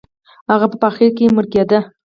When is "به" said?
0.71-0.75